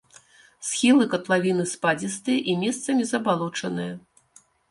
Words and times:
Схілы 0.67 1.05
катлавіны 1.11 1.65
спадзістыя 1.73 2.39
і 2.53 2.57
месцамі 2.63 3.03
забалочаныя. 3.13 3.93